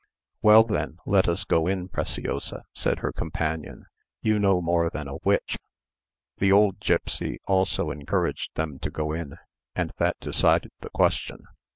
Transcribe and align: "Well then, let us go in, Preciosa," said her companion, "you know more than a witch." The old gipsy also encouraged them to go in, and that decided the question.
"Well 0.41 0.63
then, 0.63 0.97
let 1.05 1.27
us 1.29 1.45
go 1.45 1.67
in, 1.67 1.87
Preciosa," 1.87 2.63
said 2.73 2.97
her 3.01 3.11
companion, 3.11 3.85
"you 4.23 4.39
know 4.39 4.59
more 4.59 4.89
than 4.89 5.07
a 5.07 5.17
witch." 5.17 5.57
The 6.37 6.51
old 6.51 6.79
gipsy 6.79 7.37
also 7.47 7.91
encouraged 7.91 8.55
them 8.55 8.79
to 8.79 8.89
go 8.89 9.11
in, 9.11 9.37
and 9.75 9.91
that 9.99 10.19
decided 10.19 10.71
the 10.79 10.89
question. 10.89 11.43